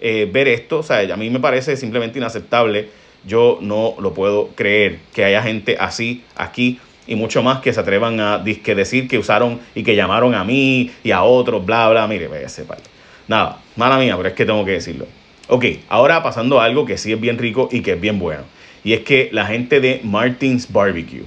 eh, 0.00 0.28
ver 0.32 0.46
esto. 0.46 0.78
O 0.78 0.82
sea, 0.84 1.00
a 1.12 1.16
mí 1.16 1.30
me 1.30 1.40
parece 1.40 1.76
simplemente 1.76 2.18
inaceptable. 2.18 2.88
Yo 3.26 3.58
no 3.60 3.94
lo 3.98 4.14
puedo 4.14 4.48
creer 4.54 4.98
que 5.12 5.24
haya 5.24 5.42
gente 5.42 5.76
así 5.80 6.24
aquí 6.36 6.78
y 7.06 7.16
mucho 7.16 7.42
más 7.42 7.60
que 7.60 7.72
se 7.72 7.80
atrevan 7.80 8.20
a 8.20 8.38
decir 8.38 9.08
que 9.08 9.18
usaron 9.18 9.60
y 9.74 9.82
que 9.82 9.96
llamaron 9.96 10.34
a 10.34 10.44
mí 10.44 10.92
y 11.02 11.10
a 11.10 11.24
otros, 11.24 11.64
bla, 11.64 11.88
bla. 11.90 12.06
Mire, 12.06 12.28
ese 12.44 12.64
parte. 12.64 12.88
Nada, 13.28 13.60
mala 13.76 13.98
mía, 13.98 14.16
pero 14.16 14.28
es 14.28 14.34
que 14.34 14.44
tengo 14.44 14.64
que 14.64 14.72
decirlo. 14.72 15.06
Ok, 15.48 15.64
ahora 15.88 16.22
pasando 16.22 16.60
algo 16.60 16.84
que 16.86 16.98
sí 16.98 17.12
es 17.12 17.20
bien 17.20 17.38
rico 17.38 17.68
y 17.70 17.80
que 17.80 17.92
es 17.92 18.00
bien 18.00 18.18
bueno. 18.18 18.42
Y 18.82 18.92
es 18.92 19.00
que 19.00 19.28
la 19.32 19.46
gente 19.46 19.80
de 19.80 20.00
Martins 20.02 20.70
Barbecue, 20.72 21.24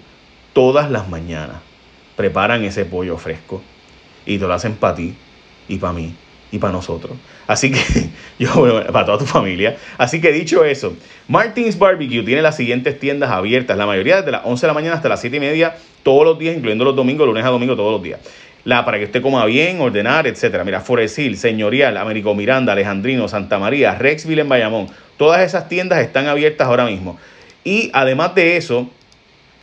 todas 0.53 0.91
las 0.91 1.09
mañanas, 1.09 1.57
preparan 2.15 2.63
ese 2.63 2.85
pollo 2.85 3.17
fresco 3.17 3.61
y 4.25 4.37
te 4.37 4.47
lo 4.47 4.53
hacen 4.53 4.73
para 4.73 4.95
ti 4.95 5.15
y 5.67 5.77
para 5.77 5.93
mí 5.93 6.13
y 6.51 6.59
para 6.59 6.73
nosotros. 6.73 7.13
Así 7.45 7.71
que, 7.71 8.09
yo, 8.39 8.83
para 8.91 9.05
toda 9.05 9.17
tu 9.19 9.25
familia. 9.25 9.77
Así 9.97 10.21
que 10.21 10.31
dicho 10.31 10.63
eso, 10.65 10.95
Martins 11.27 11.77
Barbecue 11.77 12.23
tiene 12.23 12.41
las 12.41 12.57
siguientes 12.57 12.99
tiendas 12.99 13.31
abiertas, 13.31 13.77
la 13.77 13.85
mayoría 13.85 14.17
desde 14.17 14.31
las 14.31 14.41
11 14.45 14.61
de 14.61 14.67
la 14.67 14.73
mañana 14.73 14.95
hasta 14.95 15.09
las 15.09 15.21
7 15.21 15.37
y 15.37 15.39
media, 15.39 15.77
todos 16.03 16.25
los 16.25 16.39
días, 16.39 16.55
incluyendo 16.55 16.85
los 16.85 16.95
domingos, 16.95 17.27
lunes 17.27 17.43
a 17.43 17.49
domingo, 17.49 17.75
todos 17.75 17.91
los 17.91 18.03
días. 18.03 18.19
La, 18.67 18.83
para 18.83 18.97
que 18.97 19.05
usted 19.05 19.21
coma 19.21 19.45
bien, 19.45 19.79
ordenar, 19.79 20.27
etcétera. 20.27 20.65
Mira, 20.65 20.81
Forest 20.81 21.19
Hill, 21.19 21.37
Señorial, 21.37 21.95
Américo 21.95 22.35
Miranda, 22.35 22.73
Alejandrino, 22.73 23.29
Santa 23.29 23.59
María, 23.59 23.95
Rexville 23.95 24.41
en 24.41 24.49
Bayamón. 24.49 24.87
Todas 25.15 25.39
esas 25.39 25.69
tiendas 25.69 26.01
están 26.01 26.27
abiertas 26.27 26.67
ahora 26.67 26.83
mismo. 26.83 27.17
Y 27.63 27.89
además 27.93 28.35
de 28.35 28.57
eso, 28.57 28.89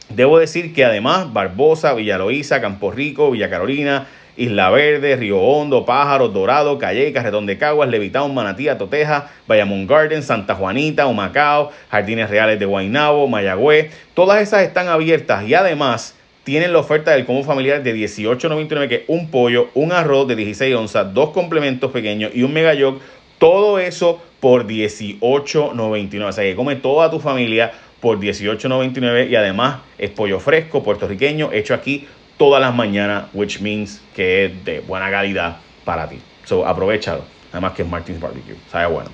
debo 0.08 0.38
decir 0.38 0.73
que 0.73 0.87
además 0.87 1.30
Barbosa, 1.34 1.92
Villa 1.92 2.16
Loíza, 2.16 2.62
Campo 2.62 2.92
Rico, 2.92 3.30
Villa 3.30 3.50
Carolina, 3.50 4.06
Isla 4.38 4.70
Verde, 4.70 5.16
Río 5.16 5.38
Hondo, 5.38 5.84
Pájaros, 5.84 6.32
Dorado, 6.32 6.78
Calle, 6.78 7.12
Carretón 7.12 7.44
de 7.44 7.58
Caguas, 7.58 7.90
Levitown, 7.90 8.32
Manatía, 8.32 8.78
Toteja, 8.78 9.28
Bayamón 9.46 9.87
Garden, 9.87 10.23
Santa 10.23 10.54
Juanita, 10.54 11.06
Humacao, 11.08 11.73
Jardines 11.90 12.30
Reales 12.30 12.58
de 12.58 12.64
Guaynabo, 12.64 13.28
Mayagüez. 13.28 13.92
Todas 14.14 14.40
esas 14.40 14.62
están 14.62 14.88
abiertas 14.88 15.46
y 15.46 15.52
además 15.52 16.14
tienen 16.45 16.73
la 16.73 16.79
oferta 16.79 17.13
del 17.13 17.25
combo 17.25 17.43
familiar 17.43 17.83
de 17.83 17.95
18.99 17.95 18.89
que 18.89 18.95
es 18.97 19.03
un 19.09 19.31
pollo, 19.31 19.71
un 19.75 19.93
arroz 19.93 20.29
de 20.29 20.37
16 20.37 20.75
onzas, 20.77 21.13
dos 21.13 21.31
complementos 21.31 21.91
pequeños 21.91 22.31
y 22.35 22.43
un 22.43 22.53
mega 22.53 22.75
yog. 22.75 23.01
Todo 23.39 23.79
eso 23.79 24.23
por 24.41 24.67
18.99. 24.67 26.25
O 26.25 26.33
sea 26.33 26.45
que 26.45 26.55
come 26.55 26.77
toda 26.77 27.11
tu 27.11 27.19
familia 27.19 27.73
por 28.01 28.21
18.99 28.21 29.31
y 29.31 29.37
además 29.37 29.79
es 29.99 30.11
pollo 30.11 30.39
fresco, 30.39 30.83
puertorriqueño, 30.83 31.51
hecho 31.53 31.73
aquí 31.75 32.07
todas 32.37 32.61
las 32.61 32.75
mañanas, 32.75 33.25
which 33.33 33.61
means 33.61 34.03
que 34.15 34.45
es 34.45 34.65
de 34.65 34.81
buena 34.81 35.11
calidad 35.11 35.57
para 35.85 36.09
ti. 36.09 36.19
So, 36.45 36.67
aprovechalo. 36.67 37.25
Además 37.53 37.73
que 37.73 37.83
es 37.83 37.89
Martins 37.89 38.21
Barbecue. 38.21 38.57
Sabe 38.71 38.87
bueno. 38.87 39.11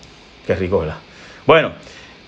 Qué 0.47 0.55
rico, 0.57 0.81
¿verdad? 0.81 0.97
Bueno, 1.47 1.73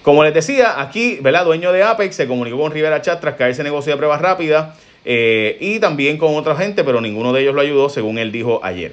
como 0.03 0.23
les 0.23 0.35
decía, 0.35 0.81
aquí, 0.81 1.19
¿verdad? 1.21 1.45
Dueño 1.45 1.73
de 1.73 1.83
Apex 1.83 2.15
se 2.15 2.29
comunicó 2.29 2.59
con 2.59 2.71
Rivera 2.71 3.01
Chat 3.03 3.21
tras 3.21 3.35
caerse 3.35 3.65
negocio 3.65 3.93
de 3.93 3.97
pruebas 3.97 4.21
rápidas 4.21 4.79
eh, 5.05 5.57
y 5.61 5.81
también 5.81 6.19
con 6.19 6.35
otra 6.37 6.57
gente, 6.57 6.85
pero 6.85 7.01
ninguno 7.01 7.33
de 7.33 7.43
ellos 7.43 7.55
lo 7.55 7.61
ayudó, 7.61 7.89
según 7.89 8.19
él 8.19 8.33
dijo 8.33 8.61
ayer. 8.63 8.93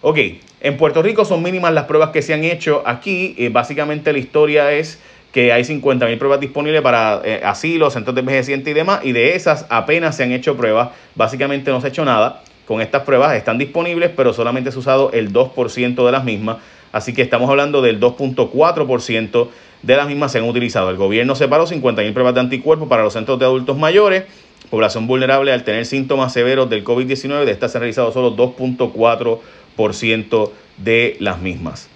Ok, 0.00 0.18
en 0.60 0.76
Puerto 0.76 1.02
Rico 1.02 1.24
son 1.24 1.42
mínimas 1.42 1.72
las 1.72 1.84
pruebas 1.84 2.10
que 2.10 2.22
se 2.22 2.34
han 2.34 2.44
hecho. 2.44 2.82
Aquí, 2.84 3.34
eh, 3.38 3.50
básicamente, 3.50 4.12
la 4.12 4.18
historia 4.18 4.72
es 4.72 5.00
que 5.32 5.52
hay 5.52 5.62
50.000 5.62 6.18
pruebas 6.18 6.40
disponibles 6.40 6.82
para 6.82 7.22
eh, 7.24 7.40
asilo, 7.44 7.90
centros 7.90 8.14
de 8.14 8.20
envejeciente 8.20 8.70
y 8.70 8.74
demás, 8.74 9.00
y 9.02 9.12
de 9.12 9.34
esas 9.34 9.66
apenas 9.70 10.16
se 10.16 10.24
han 10.24 10.32
hecho 10.32 10.56
pruebas, 10.56 10.90
básicamente 11.14 11.70
no 11.70 11.80
se 11.80 11.86
ha 11.86 11.90
hecho 11.90 12.04
nada 12.04 12.42
con 12.66 12.80
estas 12.80 13.02
pruebas, 13.02 13.34
están 13.34 13.58
disponibles, 13.58 14.10
pero 14.14 14.32
solamente 14.34 14.70
se 14.70 14.76
ha 14.76 14.80
usado 14.80 15.10
el 15.12 15.32
2% 15.32 16.04
de 16.04 16.12
las 16.12 16.24
mismas, 16.24 16.58
así 16.92 17.14
que 17.14 17.22
estamos 17.22 17.48
hablando 17.48 17.80
del 17.80 17.98
2.4% 17.98 19.48
de 19.82 19.96
las 19.96 20.06
mismas 20.06 20.30
se 20.30 20.38
han 20.38 20.44
utilizado. 20.44 20.90
El 20.90 20.96
gobierno 20.96 21.34
separó 21.34 21.66
50.000 21.66 22.12
pruebas 22.12 22.34
de 22.34 22.40
anticuerpos 22.40 22.88
para 22.88 23.02
los 23.02 23.12
centros 23.14 23.38
de 23.38 23.46
adultos 23.46 23.76
mayores, 23.76 24.24
población 24.72 25.06
vulnerable 25.06 25.52
al 25.52 25.64
tener 25.64 25.84
síntomas 25.84 26.32
severos 26.32 26.70
del 26.70 26.82
COVID-19, 26.82 27.44
de 27.44 27.52
estas 27.52 27.72
se 27.72 27.76
han 27.76 27.82
realizado 27.82 28.10
solo 28.10 28.34
2.4% 28.34 30.50
de 30.78 31.16
las 31.20 31.42
mismas. 31.42 31.90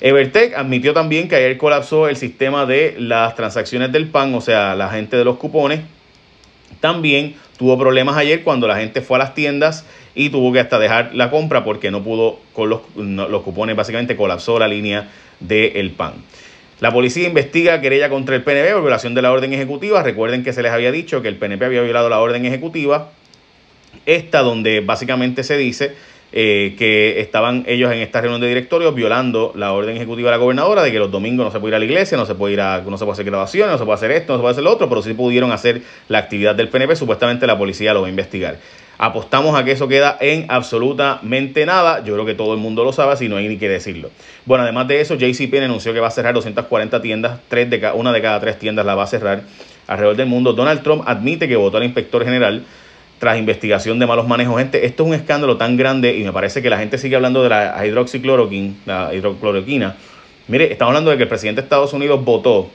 Evertech 0.00 0.54
admitió 0.54 0.94
también 0.94 1.28
que 1.28 1.36
ayer 1.36 1.58
colapsó 1.58 2.08
el 2.08 2.16
sistema 2.16 2.64
de 2.64 2.96
las 2.98 3.34
transacciones 3.34 3.92
del 3.92 4.08
PAN, 4.08 4.34
o 4.34 4.40
sea, 4.40 4.74
la 4.74 4.88
gente 4.88 5.18
de 5.18 5.26
los 5.26 5.36
cupones. 5.36 5.80
También 6.80 7.34
tuvo 7.58 7.76
problemas 7.76 8.16
ayer 8.16 8.42
cuando 8.42 8.66
la 8.66 8.78
gente 8.78 9.02
fue 9.02 9.16
a 9.16 9.18
las 9.18 9.34
tiendas 9.34 9.84
y 10.14 10.30
tuvo 10.30 10.54
que 10.54 10.60
hasta 10.60 10.78
dejar 10.78 11.14
la 11.14 11.30
compra 11.30 11.64
porque 11.64 11.90
no 11.90 12.02
pudo 12.02 12.38
con 12.54 12.70
los, 12.70 12.80
los 12.96 13.42
cupones, 13.42 13.76
básicamente 13.76 14.16
colapsó 14.16 14.58
la 14.58 14.68
línea 14.68 15.10
del 15.38 15.90
PAN. 15.90 16.14
La 16.80 16.92
policía 16.92 17.28
investiga 17.28 17.80
querella 17.80 18.08
contra 18.08 18.34
el 18.34 18.42
PNP 18.42 18.72
por 18.72 18.82
violación 18.82 19.14
de 19.14 19.22
la 19.22 19.30
orden 19.30 19.52
ejecutiva. 19.52 20.02
Recuerden 20.02 20.42
que 20.42 20.52
se 20.52 20.62
les 20.62 20.72
había 20.72 20.90
dicho 20.90 21.22
que 21.22 21.28
el 21.28 21.36
PNP 21.36 21.64
había 21.64 21.82
violado 21.82 22.08
la 22.08 22.18
orden 22.20 22.44
ejecutiva. 22.44 23.10
Esta 24.06 24.40
donde 24.40 24.80
básicamente 24.80 25.44
se 25.44 25.56
dice 25.56 25.94
eh, 26.34 26.74
que 26.78 27.20
estaban 27.20 27.64
ellos 27.66 27.92
en 27.92 27.98
esta 27.98 28.22
reunión 28.22 28.40
de 28.40 28.48
directorio 28.48 28.92
violando 28.92 29.52
la 29.54 29.74
orden 29.74 29.96
ejecutiva 29.96 30.30
de 30.30 30.38
la 30.38 30.42
gobernadora 30.42 30.82
de 30.82 30.90
que 30.90 30.98
los 30.98 31.10
domingos 31.10 31.44
no 31.44 31.52
se 31.52 31.60
puede 31.60 31.72
ir 31.72 31.74
a 31.74 31.78
la 31.78 31.84
iglesia, 31.84 32.16
no 32.16 32.24
se 32.24 32.34
puede 32.34 32.54
ir 32.54 32.60
a, 32.62 32.80
no 32.80 32.96
se 32.96 33.04
puede 33.04 33.12
hacer 33.12 33.26
grabaciones, 33.26 33.70
no 33.70 33.76
se 33.76 33.84
puede 33.84 33.96
hacer 33.96 34.10
esto, 34.12 34.32
no 34.32 34.38
se 34.38 34.40
puede 34.40 34.52
hacer 34.52 34.64
lo 34.64 34.72
otro, 34.72 34.88
pero 34.88 35.02
sí 35.02 35.12
pudieron 35.12 35.52
hacer 35.52 35.82
la 36.08 36.16
actividad 36.16 36.54
del 36.54 36.70
PNP, 36.70 36.96
supuestamente 36.96 37.46
la 37.46 37.58
policía 37.58 37.92
lo 37.92 38.00
va 38.00 38.06
a 38.06 38.10
investigar. 38.10 38.56
Apostamos 39.04 39.58
a 39.58 39.64
que 39.64 39.72
eso 39.72 39.88
queda 39.88 40.16
en 40.20 40.46
absolutamente 40.48 41.66
nada. 41.66 42.04
Yo 42.04 42.14
creo 42.14 42.24
que 42.24 42.34
todo 42.34 42.54
el 42.54 42.60
mundo 42.60 42.84
lo 42.84 42.92
sabe, 42.92 43.16
si 43.16 43.28
no 43.28 43.36
hay 43.36 43.48
ni 43.48 43.56
que 43.56 43.68
decirlo. 43.68 44.10
Bueno, 44.44 44.62
además 44.62 44.86
de 44.86 45.00
eso, 45.00 45.16
JCPenney 45.16 45.64
anunció 45.64 45.92
que 45.92 45.98
va 45.98 46.06
a 46.06 46.12
cerrar 46.12 46.34
240 46.34 47.02
tiendas, 47.02 47.40
tres 47.48 47.68
de 47.68 47.84
una 47.94 48.12
de 48.12 48.22
cada 48.22 48.38
tres 48.38 48.60
tiendas 48.60 48.86
la 48.86 48.94
va 48.94 49.02
a 49.02 49.08
cerrar 49.08 49.42
alrededor 49.88 50.14
del 50.14 50.28
mundo. 50.28 50.52
Donald 50.52 50.84
Trump 50.84 51.02
admite 51.04 51.48
que 51.48 51.56
votó 51.56 51.78
al 51.78 51.82
inspector 51.82 52.22
general 52.22 52.62
tras 53.18 53.36
investigación 53.40 53.98
de 53.98 54.06
malos 54.06 54.28
manejos. 54.28 54.56
Gente, 54.56 54.86
esto 54.86 55.02
es 55.02 55.08
un 55.08 55.14
escándalo 55.16 55.56
tan 55.56 55.76
grande 55.76 56.16
y 56.16 56.22
me 56.22 56.32
parece 56.32 56.62
que 56.62 56.70
la 56.70 56.78
gente 56.78 56.96
sigue 56.96 57.16
hablando 57.16 57.42
de 57.42 57.48
la 57.48 57.84
hidroxicloroquina, 57.84 58.74
la 58.86 59.12
hidrocloroquina. 59.12 59.96
Mire, 60.46 60.70
estamos 60.70 60.90
hablando 60.90 61.10
de 61.10 61.16
que 61.16 61.24
el 61.24 61.28
presidente 61.28 61.60
de 61.60 61.64
Estados 61.64 61.92
Unidos 61.92 62.24
votó, 62.24 62.70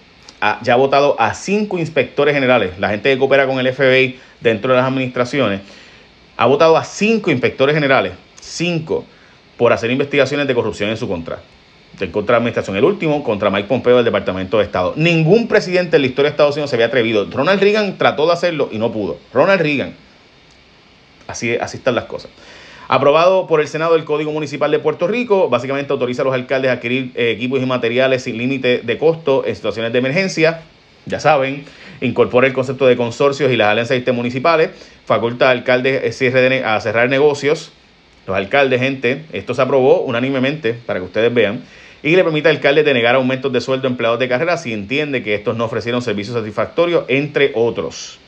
ya 0.61 0.73
ha 0.73 0.75
votado 0.75 1.15
a 1.19 1.33
cinco 1.33 1.79
inspectores 1.79 2.33
generales, 2.33 2.77
la 2.79 2.89
gente 2.89 3.13
que 3.13 3.17
coopera 3.17 3.47
con 3.47 3.59
el 3.59 3.73
FBI 3.73 4.19
dentro 4.41 4.73
de 4.73 4.77
las 4.77 4.85
administraciones, 4.85 5.61
ha 6.37 6.45
votado 6.45 6.77
a 6.77 6.83
cinco 6.83 7.31
inspectores 7.31 7.75
generales, 7.75 8.13
cinco, 8.39 9.05
por 9.57 9.73
hacer 9.73 9.91
investigaciones 9.91 10.47
de 10.47 10.55
corrupción 10.55 10.89
en 10.89 10.97
su 10.97 11.07
contra. 11.07 11.39
En 11.99 12.11
contra 12.11 12.33
de 12.33 12.37
la 12.37 12.37
administración. 12.37 12.77
El 12.77 12.83
último, 12.83 13.23
contra 13.23 13.49
Mike 13.49 13.67
Pompeo 13.67 13.95
del 13.95 14.05
Departamento 14.05 14.59
de 14.59 14.65
Estado. 14.65 14.93
Ningún 14.95 15.47
presidente 15.47 15.95
en 15.95 16.03
la 16.03 16.07
historia 16.07 16.29
de 16.29 16.33
Estados 16.33 16.55
Unidos 16.55 16.69
se 16.69 16.75
había 16.75 16.85
atrevido. 16.85 17.27
Ronald 17.31 17.59
Reagan 17.59 17.97
trató 17.97 18.27
de 18.27 18.33
hacerlo 18.33 18.69
y 18.71 18.77
no 18.77 18.91
pudo. 18.91 19.17
Ronald 19.33 19.61
Reagan 19.61 19.95
Así, 21.27 21.55
así 21.55 21.77
están 21.77 21.95
las 21.95 22.05
cosas. 22.05 22.31
Aprobado 22.87 23.47
por 23.47 23.59
el 23.59 23.67
Senado 23.67 23.95
el 23.95 24.05
Código 24.05 24.31
Municipal 24.31 24.71
de 24.71 24.79
Puerto 24.79 25.07
Rico, 25.07 25.49
básicamente 25.49 25.91
autoriza 25.91 26.21
a 26.21 26.25
los 26.25 26.33
alcaldes 26.33 26.71
a 26.71 26.75
adquirir 26.75 27.11
eh, 27.15 27.31
equipos 27.31 27.61
y 27.61 27.65
materiales 27.65 28.23
sin 28.23 28.37
límite 28.37 28.79
de 28.79 28.97
costo 28.97 29.45
en 29.45 29.55
situaciones 29.55 29.91
de 29.91 29.99
emergencia. 29.99 30.61
Ya 31.05 31.19
saben, 31.19 31.65
incorpora 32.01 32.47
el 32.47 32.53
concepto 32.53 32.85
de 32.85 32.95
consorcios 32.95 33.51
y 33.51 33.55
las 33.55 33.69
alianzas 33.69 34.01
municipales, 34.13 34.69
faculta 35.05 35.47
a 35.47 35.51
alcaldes 35.51 36.21
eh, 36.21 36.63
a 36.65 36.79
cerrar 36.79 37.09
negocios. 37.09 37.71
Los 38.25 38.35
alcaldes, 38.35 38.81
gente, 38.81 39.23
esto 39.31 39.53
se 39.53 39.61
aprobó 39.61 40.01
unánimemente 40.01 40.73
para 40.73 40.99
que 40.99 41.05
ustedes 41.05 41.33
vean. 41.33 41.63
Y 42.03 42.15
le 42.15 42.23
permite 42.23 42.49
al 42.49 42.57
alcalde 42.57 42.83
denegar 42.83 43.15
aumentos 43.15 43.51
de 43.51 43.61
sueldo 43.61 43.87
a 43.87 43.91
empleados 43.91 44.19
de 44.19 44.27
carrera 44.27 44.57
si 44.57 44.73
entiende 44.73 45.23
que 45.23 45.33
estos 45.33 45.55
no 45.55 45.65
ofrecieron 45.65 46.01
servicios 46.01 46.37
satisfactorios, 46.37 47.05
entre 47.07 47.51
otros. 47.55 48.19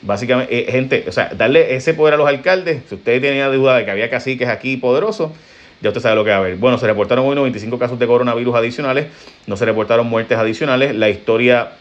Básicamente, 0.00 0.68
eh, 0.68 0.72
gente, 0.72 1.04
o 1.06 1.12
sea, 1.12 1.32
darle 1.36 1.74
ese 1.74 1.94
poder 1.94 2.14
a 2.14 2.16
los 2.16 2.26
alcaldes. 2.26 2.82
Si 2.88 2.94
usted 2.94 3.20
tenía 3.20 3.48
duda 3.48 3.76
de 3.76 3.84
que 3.84 3.90
había 3.90 4.08
caciques 4.08 4.48
aquí 4.48 4.76
poderosos, 4.76 5.32
ya 5.80 5.90
usted 5.90 6.00
sabe 6.00 6.14
lo 6.16 6.24
que 6.24 6.30
va 6.30 6.36
a 6.36 6.38
haber. 6.38 6.56
Bueno, 6.56 6.78
se 6.78 6.86
reportaron 6.86 7.26
hoy 7.26 7.34
95 7.34 7.78
casos 7.78 7.98
de 7.98 8.06
coronavirus 8.06 8.54
adicionales, 8.54 9.06
no 9.46 9.56
se 9.56 9.64
reportaron 9.64 10.06
muertes 10.06 10.38
adicionales. 10.38 10.94
La 10.94 11.08
historia 11.08 11.72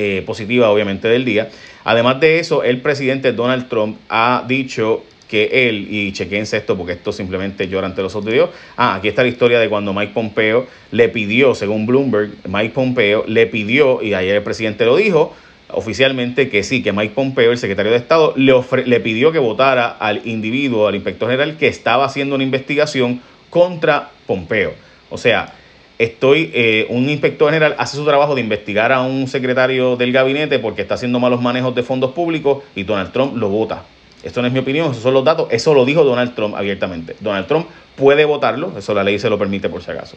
eh, 0.00 0.22
positiva, 0.24 0.70
obviamente, 0.70 1.08
del 1.08 1.24
día. 1.24 1.48
Además 1.82 2.20
de 2.20 2.38
eso, 2.38 2.62
el 2.62 2.80
presidente 2.80 3.32
Donald 3.32 3.68
Trump 3.68 3.98
ha 4.08 4.44
dicho 4.46 5.02
que 5.26 5.68
él, 5.68 5.88
y 5.90 6.12
chequense 6.12 6.56
esto 6.56 6.76
porque 6.76 6.92
esto 6.92 7.10
simplemente 7.10 7.66
llora 7.66 7.88
ante 7.88 8.00
los 8.00 8.14
ojos 8.14 8.26
de 8.26 8.34
Dios. 8.34 8.50
Ah, 8.76 8.94
aquí 8.94 9.08
está 9.08 9.22
la 9.22 9.28
historia 9.28 9.58
de 9.58 9.68
cuando 9.68 9.92
Mike 9.92 10.12
Pompeo 10.14 10.68
le 10.92 11.08
pidió, 11.08 11.52
según 11.52 11.84
Bloomberg, 11.84 12.30
Mike 12.48 12.74
Pompeo 12.74 13.24
le 13.26 13.48
pidió, 13.48 14.00
y 14.00 14.14
ayer 14.14 14.36
el 14.36 14.44
presidente 14.44 14.84
lo 14.84 14.94
dijo, 14.94 15.34
oficialmente 15.70 16.48
que 16.48 16.62
sí, 16.62 16.80
que 16.80 16.92
Mike 16.92 17.14
Pompeo, 17.16 17.50
el 17.50 17.58
secretario 17.58 17.90
de 17.90 17.98
Estado, 17.98 18.34
le, 18.36 18.54
le 18.86 19.00
pidió 19.00 19.32
que 19.32 19.40
votara 19.40 19.88
al 19.88 20.22
individuo, 20.26 20.86
al 20.86 20.94
inspector 20.94 21.28
general, 21.28 21.56
que 21.56 21.66
estaba 21.66 22.04
haciendo 22.04 22.36
una 22.36 22.44
investigación 22.44 23.20
contra 23.50 24.10
Pompeo. 24.28 24.74
O 25.10 25.18
sea, 25.18 25.54
estoy, 25.98 26.50
eh, 26.54 26.86
un 26.90 27.08
inspector 27.10 27.48
general 27.48 27.74
hace 27.78 27.96
su 27.96 28.04
trabajo 28.04 28.34
de 28.34 28.40
investigar 28.40 28.92
a 28.92 29.02
un 29.02 29.26
secretario 29.26 29.96
del 29.96 30.12
gabinete 30.12 30.58
porque 30.58 30.82
está 30.82 30.94
haciendo 30.94 31.18
malos 31.20 31.42
manejos 31.42 31.74
de 31.74 31.82
fondos 31.82 32.12
públicos 32.12 32.62
y 32.74 32.84
Donald 32.84 33.12
Trump 33.12 33.36
lo 33.36 33.48
vota. 33.48 33.84
Esto 34.22 34.40
no 34.40 34.48
es 34.48 34.52
mi 34.52 34.58
opinión, 34.58 34.90
esos 34.90 35.02
son 35.02 35.14
los 35.14 35.24
datos, 35.24 35.48
eso 35.50 35.74
lo 35.74 35.84
dijo 35.84 36.04
Donald 36.04 36.34
Trump 36.34 36.54
abiertamente. 36.56 37.16
Donald 37.20 37.46
Trump 37.46 37.66
puede 37.96 38.24
votarlo, 38.24 38.72
eso 38.76 38.94
la 38.94 39.04
ley 39.04 39.18
se 39.18 39.30
lo 39.30 39.38
permite 39.38 39.68
por 39.68 39.82
si 39.82 39.90
acaso. 39.90 40.16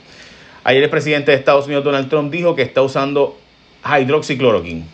Ayer 0.64 0.84
el 0.84 0.90
presidente 0.90 1.32
de 1.32 1.38
Estados 1.38 1.66
Unidos, 1.66 1.84
Donald 1.84 2.10
Trump, 2.10 2.32
dijo 2.32 2.56
que 2.56 2.62
está 2.62 2.82
usando 2.82 3.38
hidroxicloroquina. 3.84 4.86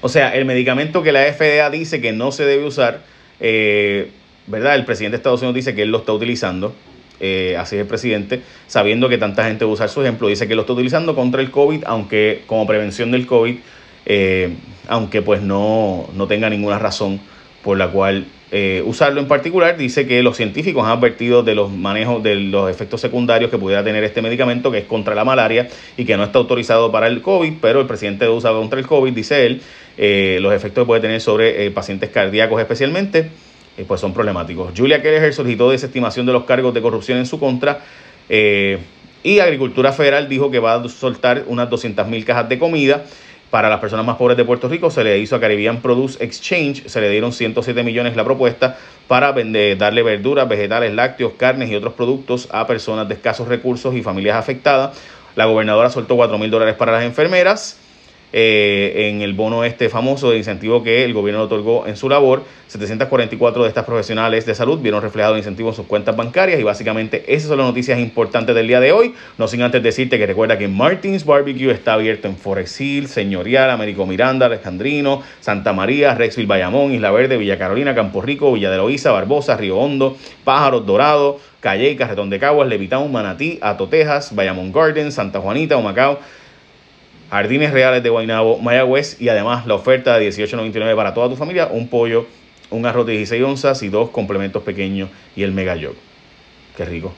O 0.00 0.08
sea, 0.08 0.34
el 0.34 0.44
medicamento 0.44 1.02
que 1.02 1.12
la 1.12 1.24
FDA 1.32 1.68
dice 1.70 2.00
que 2.00 2.12
no 2.12 2.32
se 2.32 2.44
debe 2.44 2.64
usar, 2.64 3.02
eh, 3.38 4.10
¿verdad? 4.46 4.74
El 4.74 4.84
presidente 4.84 5.12
de 5.12 5.18
Estados 5.18 5.40
Unidos 5.40 5.56
dice 5.56 5.74
que 5.74 5.82
él 5.82 5.90
lo 5.90 5.98
está 5.98 6.12
utilizando, 6.12 6.74
eh, 7.20 7.56
así 7.58 7.76
es 7.76 7.82
el 7.82 7.86
presidente, 7.86 8.40
sabiendo 8.66 9.08
que 9.10 9.18
tanta 9.18 9.44
gente 9.44 9.64
va 9.64 9.70
a 9.72 9.74
usar 9.74 9.90
su 9.90 10.00
ejemplo, 10.00 10.28
dice 10.28 10.48
que 10.48 10.54
lo 10.54 10.62
está 10.62 10.72
utilizando 10.72 11.14
contra 11.14 11.42
el 11.42 11.50
COVID, 11.50 11.84
aunque 11.86 12.42
como 12.46 12.66
prevención 12.66 13.10
del 13.10 13.26
COVID, 13.26 13.56
eh, 14.06 14.54
aunque 14.88 15.20
pues 15.20 15.42
no, 15.42 16.08
no 16.14 16.26
tenga 16.26 16.48
ninguna 16.48 16.78
razón 16.78 17.20
por 17.62 17.76
la 17.76 17.88
cual 17.88 18.26
eh, 18.52 18.82
usarlo 18.84 19.20
en 19.20 19.28
particular. 19.28 19.76
Dice 19.76 20.06
que 20.06 20.22
los 20.22 20.36
científicos 20.36 20.84
han 20.84 20.98
advertido 20.98 21.42
de 21.42 21.54
los 21.54 21.70
manejos, 21.70 22.22
de 22.22 22.34
los 22.34 22.68
efectos 22.68 23.00
secundarios 23.00 23.50
que 23.50 23.58
pudiera 23.58 23.84
tener 23.84 24.02
este 24.02 24.22
medicamento, 24.22 24.72
que 24.72 24.78
es 24.78 24.84
contra 24.86 25.14
la 25.14 25.24
malaria 25.24 25.68
y 25.96 26.04
que 26.04 26.16
no 26.16 26.24
está 26.24 26.38
autorizado 26.38 26.90
para 26.90 27.06
el 27.06 27.22
COVID, 27.22 27.54
pero 27.60 27.80
el 27.80 27.86
presidente 27.86 28.24
lo 28.24 28.34
usa 28.34 28.50
contra 28.50 28.80
el 28.80 28.86
COVID, 28.86 29.12
dice 29.12 29.46
él, 29.46 29.62
eh, 29.96 30.38
los 30.40 30.52
efectos 30.52 30.82
que 30.82 30.86
puede 30.86 31.00
tener 31.00 31.20
sobre 31.20 31.66
eh, 31.66 31.70
pacientes 31.70 32.10
cardíacos 32.10 32.60
especialmente, 32.60 33.30
pues 33.86 34.00
son 34.00 34.12
problemáticos. 34.12 34.72
Julia 34.76 35.00
Kelleher 35.00 35.32
solicitó 35.32 35.70
desestimación 35.70 36.26
de 36.26 36.32
los 36.32 36.44
cargos 36.44 36.74
de 36.74 36.82
corrupción 36.82 37.16
en 37.16 37.24
su 37.24 37.40
contra. 37.40 37.80
y 38.28 39.38
Agricultura 39.38 39.92
Federal 39.92 40.28
dijo 40.28 40.50
que 40.50 40.58
va 40.58 40.74
a 40.74 40.88
soltar 40.88 41.44
unas 41.46 41.70
200.000 41.70 42.24
cajas 42.24 42.48
de 42.50 42.58
comida 42.58 43.04
para 43.50 43.68
las 43.68 43.80
personas 43.80 44.06
más 44.06 44.16
pobres 44.16 44.36
de 44.36 44.44
Puerto 44.44 44.68
Rico 44.68 44.90
se 44.90 45.02
le 45.02 45.18
hizo 45.18 45.34
a 45.34 45.40
Caribbean 45.40 45.82
Produce 45.82 46.22
Exchange, 46.22 46.86
se 46.86 47.00
le 47.00 47.10
dieron 47.10 47.32
107 47.32 47.82
millones 47.82 48.14
la 48.14 48.24
propuesta 48.24 48.78
para 49.08 49.32
vender, 49.32 49.76
darle 49.76 50.04
verduras, 50.04 50.48
vegetales, 50.48 50.94
lácteos, 50.94 51.32
carnes 51.36 51.68
y 51.68 51.74
otros 51.74 51.94
productos 51.94 52.48
a 52.52 52.68
personas 52.68 53.08
de 53.08 53.14
escasos 53.14 53.48
recursos 53.48 53.96
y 53.96 54.02
familias 54.02 54.36
afectadas. 54.36 54.96
La 55.34 55.46
gobernadora 55.46 55.90
soltó 55.90 56.14
4 56.14 56.38
mil 56.38 56.48
dólares 56.48 56.76
para 56.76 56.92
las 56.92 57.02
enfermeras. 57.02 57.79
Eh, 58.32 59.08
en 59.10 59.22
el 59.22 59.34
bono 59.34 59.64
este 59.64 59.88
famoso 59.88 60.30
de 60.30 60.38
incentivo 60.38 60.84
que 60.84 61.04
el 61.04 61.12
gobierno 61.12 61.42
otorgó 61.42 61.86
en 61.86 61.96
su 61.96 62.08
labor. 62.08 62.44
744 62.68 63.64
de 63.64 63.68
estas 63.68 63.84
profesionales 63.84 64.46
de 64.46 64.54
salud 64.54 64.78
vieron 64.78 65.02
reflejado 65.02 65.34
el 65.34 65.38
incentivo 65.38 65.70
en 65.70 65.74
sus 65.74 65.86
cuentas 65.86 66.16
bancarias 66.16 66.60
y 66.60 66.62
básicamente 66.62 67.24
esas 67.26 67.48
son 67.48 67.58
las 67.58 67.66
noticias 67.66 67.98
importantes 67.98 68.54
del 68.54 68.68
día 68.68 68.78
de 68.78 68.92
hoy. 68.92 69.14
No 69.38 69.48
sin 69.48 69.62
antes 69.62 69.82
decirte 69.82 70.18
que 70.18 70.26
recuerda 70.26 70.56
que 70.56 70.68
Martins 70.68 71.24
Barbecue 71.24 71.72
está 71.72 71.94
abierto 71.94 72.28
en 72.28 72.36
Forest 72.36 72.80
Hill, 72.80 73.08
Señorial, 73.08 73.70
Américo 73.70 74.06
Miranda, 74.06 74.46
Alejandrino, 74.46 75.22
Santa 75.40 75.72
María, 75.72 76.14
Rexville, 76.14 76.46
Bayamón, 76.46 76.92
Isla 76.92 77.10
Verde, 77.10 77.36
Villa 77.36 77.58
Carolina, 77.58 77.96
Campo 77.96 78.22
Rico, 78.22 78.52
Villa 78.52 78.70
de 78.70 78.76
Loíza, 78.76 79.10
Barbosa, 79.10 79.56
Río 79.56 79.76
Hondo, 79.76 80.16
Pájaros 80.44 80.86
Dorado, 80.86 81.40
Calle, 81.58 81.96
Carretón 81.96 82.30
de 82.30 82.38
Caguas, 82.38 82.68
Levitown, 82.68 83.10
Manatí, 83.10 83.58
Atotejas, 83.60 84.32
Bayamón 84.34 84.70
Garden, 84.70 85.10
Santa 85.10 85.40
Juanita, 85.40 85.76
Humacao, 85.76 86.20
Jardines 87.30 87.72
Reales 87.72 88.02
de 88.02 88.10
Guaynabo, 88.10 88.58
Mayagüez 88.58 89.20
y 89.20 89.28
además 89.28 89.66
la 89.66 89.74
oferta 89.74 90.18
de 90.18 90.28
18.99 90.28 90.96
para 90.96 91.14
toda 91.14 91.28
tu 91.28 91.36
familia, 91.36 91.68
un 91.70 91.88
pollo, 91.88 92.26
un 92.70 92.84
arroz 92.86 93.06
de 93.06 93.12
16 93.12 93.42
onzas 93.44 93.82
y 93.82 93.88
dos 93.88 94.10
complementos 94.10 94.62
pequeños 94.62 95.10
y 95.36 95.44
el 95.44 95.52
mega 95.52 95.76
yog. 95.76 95.94
Qué 96.76 96.84
rico. 96.84 97.12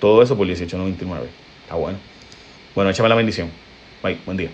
Todo 0.00 0.22
eso 0.22 0.36
por 0.36 0.46
18.99. 0.46 1.26
Está 1.62 1.74
bueno. 1.74 1.98
Bueno, 2.74 2.90
échame 2.90 3.08
la 3.08 3.14
bendición. 3.14 3.50
Bye, 4.02 4.18
buen 4.24 4.38
día. 4.38 4.50